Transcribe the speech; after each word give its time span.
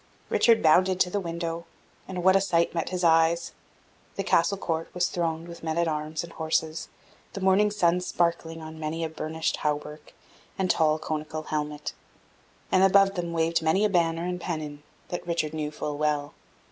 Richard 0.31 0.63
bounded 0.63 0.99
to 1.01 1.11
the 1.11 1.19
window, 1.19 1.67
and 2.07 2.23
what 2.23 2.35
a 2.35 2.41
sight 2.41 2.73
met 2.73 2.89
his 2.89 3.03
eyes! 3.03 3.51
The 4.15 4.23
Castle 4.23 4.57
court 4.57 4.89
was 4.95 5.07
thronged 5.09 5.47
with 5.47 5.61
men 5.61 5.77
at 5.77 5.87
arms 5.87 6.23
and 6.23 6.33
horses, 6.33 6.89
the 7.33 7.39
morning 7.39 7.69
sun 7.69 8.01
sparkling 8.01 8.63
on 8.63 8.79
many 8.79 9.03
a 9.03 9.09
burnished 9.09 9.57
hauberk 9.57 10.13
and 10.57 10.71
tall 10.71 10.97
conical 10.97 11.43
helmet, 11.43 11.93
and 12.71 12.83
above 12.83 13.13
them 13.13 13.31
waved 13.31 13.61
many 13.61 13.85
a 13.85 13.89
banner 13.89 14.25
and 14.25 14.41
pennon 14.41 14.81
that 15.09 15.27
Richard 15.27 15.53
knew 15.53 15.69
full 15.69 15.95
well. 15.99 16.33